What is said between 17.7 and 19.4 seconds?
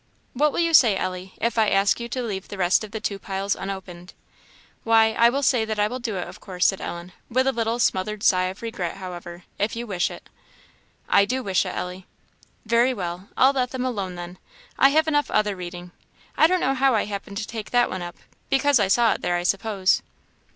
one up; because I saw it there,